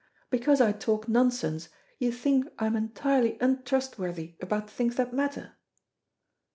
Because 0.31 0.59
I 0.61 0.71
talk 0.71 1.07
nonsense 1.07 1.69
you 1.99 2.11
think 2.11 2.47
I 2.57 2.65
am 2.65 2.75
entirely 2.75 3.37
untrustworthy 3.39 4.35
about 4.41 4.67
things 4.67 4.95
that 4.95 5.13
matter." 5.13 5.51